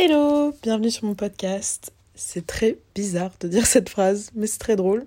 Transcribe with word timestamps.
Hello, 0.00 0.54
bienvenue 0.62 0.92
sur 0.92 1.06
mon 1.06 1.16
podcast. 1.16 1.92
C'est 2.14 2.46
très 2.46 2.78
bizarre 2.94 3.32
de 3.40 3.48
dire 3.48 3.66
cette 3.66 3.88
phrase, 3.88 4.30
mais 4.36 4.46
c'est 4.46 4.60
très 4.60 4.76
drôle. 4.76 5.04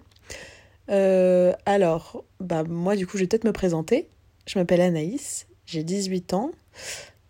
Euh, 0.90 1.54
alors, 1.66 2.26
bah 2.42 2.66
moi 2.66 2.98
du 2.98 3.08
coup, 3.08 3.16
je 3.16 3.24
vais 3.24 3.28
peut-être 3.28 3.46
me 3.46 3.54
présenter. 3.54 4.10
Je 4.48 4.60
m'appelle 4.60 4.82
Anaïs, 4.82 5.48
j'ai 5.66 5.86
18 5.86 6.34
ans. 6.34 6.52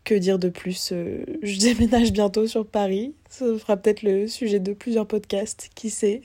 Que 0.05 0.15
dire 0.15 0.39
de 0.39 0.49
plus 0.49 0.91
euh, 0.91 1.23
Je 1.43 1.59
déménage 1.59 2.11
bientôt 2.11 2.47
sur 2.47 2.65
Paris. 2.65 3.13
Ça 3.29 3.45
fera 3.59 3.77
peut-être 3.77 4.01
le 4.01 4.27
sujet 4.27 4.59
de 4.59 4.73
plusieurs 4.73 5.05
podcasts, 5.05 5.69
qui 5.75 5.91
sait. 5.91 6.23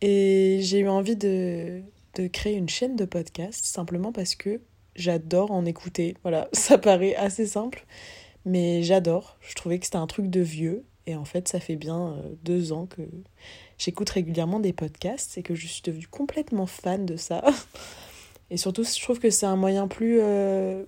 Et 0.00 0.60
j'ai 0.62 0.78
eu 0.78 0.88
envie 0.88 1.16
de, 1.16 1.82
de 2.14 2.28
créer 2.28 2.54
une 2.54 2.70
chaîne 2.70 2.96
de 2.96 3.04
podcasts 3.04 3.66
simplement 3.66 4.10
parce 4.10 4.36
que 4.36 4.62
j'adore 4.96 5.50
en 5.50 5.66
écouter. 5.66 6.16
Voilà, 6.22 6.48
ça 6.54 6.78
paraît 6.78 7.14
assez 7.14 7.44
simple, 7.44 7.84
mais 8.44 8.82
j'adore. 8.82 9.36
Je 9.40 9.54
trouvais 9.54 9.78
que 9.78 9.84
c'était 9.84 9.96
un 9.96 10.06
truc 10.06 10.28
de 10.28 10.40
vieux. 10.40 10.84
Et 11.06 11.16
en 11.16 11.24
fait, 11.24 11.48
ça 11.48 11.60
fait 11.60 11.76
bien 11.76 12.12
euh, 12.12 12.22
deux 12.44 12.72
ans 12.72 12.86
que 12.86 13.02
j'écoute 13.78 14.10
régulièrement 14.10 14.60
des 14.60 14.72
podcasts 14.72 15.38
et 15.38 15.42
que 15.42 15.54
je 15.54 15.66
suis 15.66 15.82
devenue 15.82 16.06
complètement 16.06 16.66
fan 16.66 17.06
de 17.06 17.16
ça. 17.16 17.42
Et 18.50 18.56
surtout, 18.56 18.82
je 18.84 19.00
trouve 19.00 19.20
que 19.20 19.30
c'est 19.30 19.46
un 19.46 19.56
moyen 19.56 19.86
plus, 19.86 20.18
euh, 20.20 20.84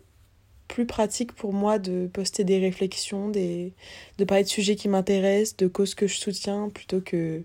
plus 0.69 0.85
pratique 0.85 1.33
pour 1.33 1.53
moi 1.53 1.79
de 1.79 2.09
poster 2.13 2.43
des 2.45 2.59
réflexions, 2.59 3.29
des, 3.29 3.73
de 4.19 4.25
parler 4.25 4.43
de 4.43 4.49
sujets 4.49 4.75
qui 4.75 4.89
m'intéressent, 4.89 5.57
de 5.57 5.69
causes 5.69 5.95
que 5.95 6.09
je 6.09 6.17
soutiens, 6.17 6.71
plutôt 6.71 7.01
que 7.01 7.43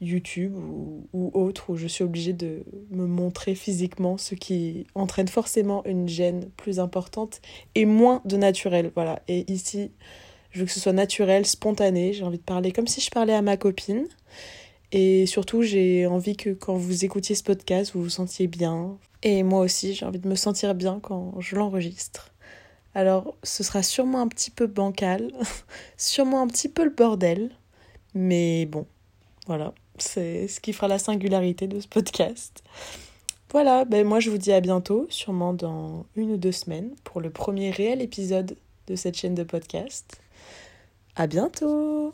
YouTube 0.00 0.54
ou, 0.56 1.08
ou 1.12 1.30
autre, 1.34 1.70
où 1.70 1.76
je 1.76 1.86
suis 1.86 2.04
obligée 2.04 2.32
de 2.32 2.64
me 2.90 3.06
montrer 3.06 3.54
physiquement, 3.54 4.16
ce 4.16 4.34
qui 4.34 4.86
entraîne 4.94 5.28
forcément 5.28 5.84
une 5.84 6.08
gêne 6.08 6.50
plus 6.56 6.78
importante 6.78 7.40
et 7.74 7.84
moins 7.84 8.22
de 8.24 8.36
naturel. 8.36 8.92
Voilà. 8.94 9.22
Et 9.28 9.50
ici, 9.52 9.90
je 10.50 10.60
veux 10.60 10.66
que 10.66 10.72
ce 10.72 10.80
soit 10.80 10.92
naturel, 10.92 11.46
spontané. 11.46 12.12
J'ai 12.12 12.24
envie 12.24 12.38
de 12.38 12.42
parler 12.42 12.72
comme 12.72 12.86
si 12.86 13.00
je 13.00 13.10
parlais 13.10 13.34
à 13.34 13.42
ma 13.42 13.56
copine. 13.56 14.06
Et 14.92 15.26
surtout, 15.26 15.62
j'ai 15.62 16.06
envie 16.06 16.36
que 16.36 16.50
quand 16.50 16.74
vous 16.74 17.04
écoutiez 17.04 17.34
ce 17.34 17.42
podcast, 17.42 17.92
vous 17.94 18.02
vous 18.02 18.08
sentiez 18.08 18.46
bien. 18.46 18.96
Et 19.22 19.42
moi 19.42 19.60
aussi, 19.60 19.94
j'ai 19.94 20.06
envie 20.06 20.18
de 20.18 20.28
me 20.28 20.36
sentir 20.36 20.74
bien 20.74 21.00
quand 21.00 21.38
je 21.40 21.56
l'enregistre. 21.56 22.32
Alors, 22.94 23.36
ce 23.42 23.62
sera 23.62 23.82
sûrement 23.82 24.20
un 24.20 24.28
petit 24.28 24.50
peu 24.50 24.66
bancal, 24.66 25.30
sûrement 25.96 26.40
un 26.40 26.46
petit 26.46 26.68
peu 26.68 26.84
le 26.84 26.90
bordel. 26.90 27.50
Mais 28.14 28.64
bon, 28.66 28.86
voilà. 29.48 29.72
C'est 29.98 30.46
ce 30.46 30.60
qui 30.60 30.72
fera 30.72 30.86
la 30.86 30.98
singularité 30.98 31.66
de 31.66 31.80
ce 31.80 31.88
podcast. 31.88 32.62
Voilà, 33.50 33.86
ben 33.86 34.06
moi 34.06 34.20
je 34.20 34.30
vous 34.30 34.36
dis 34.36 34.52
à 34.52 34.60
bientôt, 34.60 35.06
sûrement 35.08 35.54
dans 35.54 36.04
une 36.14 36.32
ou 36.32 36.36
deux 36.36 36.52
semaines, 36.52 36.90
pour 37.02 37.20
le 37.22 37.30
premier 37.30 37.70
réel 37.70 38.02
épisode 38.02 38.56
de 38.86 38.94
cette 38.94 39.16
chaîne 39.16 39.34
de 39.34 39.42
podcast. 39.42 40.20
À 41.16 41.26
bientôt 41.26 42.12